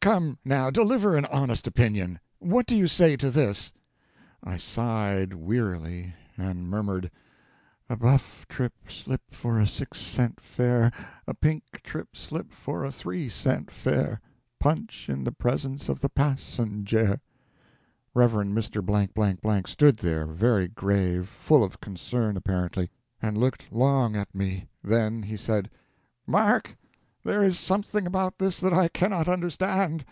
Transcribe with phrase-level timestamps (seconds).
[0.00, 2.20] Come, now, deliver an honest opinion.
[2.38, 3.72] What do you say to this?"
[4.44, 7.10] I sighed wearily; and murmured:
[7.90, 10.92] "A buff trip slip for a six cent fare,
[11.26, 14.20] a pink trip slip for a three cent fare,
[14.60, 17.20] punch in the presence of the passenjare."
[18.14, 18.32] Rev.
[18.32, 19.66] Mr.
[19.66, 22.88] stood there, very grave, full of concern, apparently,
[23.20, 25.68] and looked long at me; then he said:
[26.24, 26.76] "Mark,
[27.24, 30.02] there is something about this that I cannot understand.